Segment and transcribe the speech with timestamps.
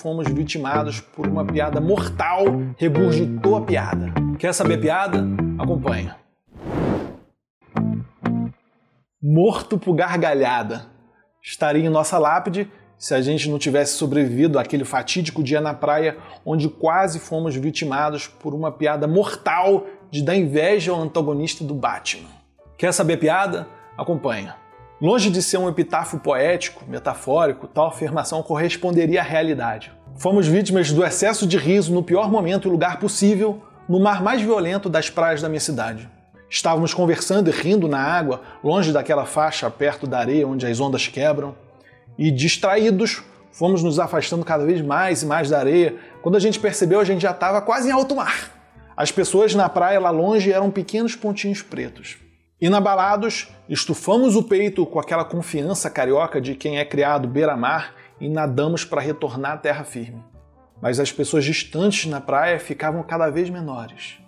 [0.00, 2.44] fomos vitimados por uma piada mortal,
[2.76, 4.12] regurgitou a piada.
[4.38, 5.26] Quer saber a piada?
[5.58, 6.16] Acompanha.
[9.20, 10.86] Morto por gargalhada.
[11.42, 16.16] Estaria em nossa lápide se a gente não tivesse sobrevivido àquele fatídico dia na praia
[16.46, 22.28] onde quase fomos vitimados por uma piada mortal de dar inveja ao antagonista do Batman.
[22.76, 23.68] Quer saber a piada?
[23.96, 24.67] Acompanha.
[25.00, 29.92] Longe de ser um epitáfio poético, metafórico, tal afirmação corresponderia à realidade.
[30.16, 34.42] Fomos vítimas do excesso de riso no pior momento e lugar possível, no mar mais
[34.42, 36.10] violento das praias da minha cidade.
[36.50, 41.06] Estávamos conversando e rindo na água, longe daquela faixa perto da areia onde as ondas
[41.06, 41.54] quebram,
[42.18, 45.94] e distraídos, fomos nos afastando cada vez mais e mais da areia.
[46.22, 48.50] Quando a gente percebeu, a gente já estava quase em alto mar.
[48.96, 52.16] As pessoas na praia lá longe eram pequenos pontinhos pretos.
[52.60, 58.84] Inabalados, estufamos o peito com aquela confiança carioca de quem é criado beira-mar e nadamos
[58.84, 60.20] para retornar à terra firme.
[60.82, 64.18] Mas as pessoas distantes na praia ficavam cada vez menores.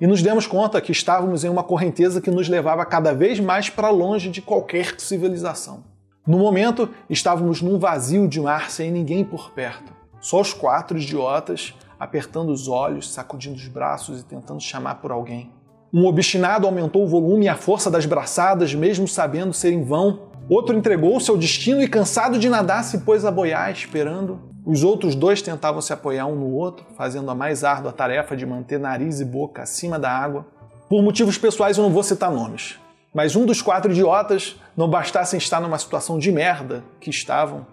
[0.00, 3.68] E nos demos conta que estávamos em uma correnteza que nos levava cada vez mais
[3.68, 5.84] para longe de qualquer civilização.
[6.26, 9.92] No momento, estávamos num vazio de mar sem ninguém por perto.
[10.22, 15.52] Só os quatro idiotas apertando os olhos, sacudindo os braços e tentando chamar por alguém.
[15.96, 20.22] Um obstinado aumentou o volume e a força das braçadas, mesmo sabendo ser em vão.
[20.50, 24.40] Outro entregou-se ao destino e, cansado de nadar, se pôs a boiar, esperando.
[24.66, 28.44] Os outros dois tentavam se apoiar um no outro, fazendo a mais árdua tarefa de
[28.44, 30.44] manter nariz e boca acima da água.
[30.88, 32.76] Por motivos pessoais, eu não vou citar nomes.
[33.14, 37.64] Mas um dos quatro idiotas, não bastasse estar numa situação de merda que estavam,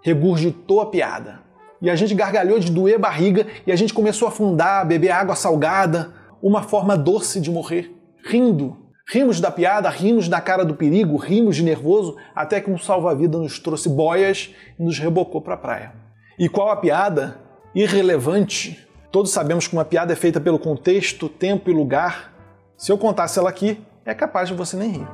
[0.00, 1.40] regurgitou a piada.
[1.82, 5.34] E a gente gargalhou de doer barriga e a gente começou a afundar, beber água
[5.34, 7.94] salgada, uma forma doce de morrer,
[8.24, 8.76] rindo.
[9.10, 13.38] Rimos da piada, rimos da cara do perigo, rimos de nervoso, até que um salva-vida
[13.38, 15.92] nos trouxe boias e nos rebocou para a praia.
[16.38, 17.40] E qual a piada?
[17.74, 18.86] Irrelevante.
[19.10, 22.34] Todos sabemos que uma piada é feita pelo contexto, tempo e lugar.
[22.76, 25.08] Se eu contasse ela aqui, é capaz de você nem rir.